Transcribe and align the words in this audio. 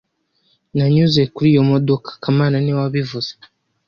Nanyuze 0.75 1.21
kuri 1.33 1.47
iyo 1.53 1.63
modoka 1.71 2.09
kamana 2.21 2.55
niwe 2.59 2.79
wabivuze 2.83 3.31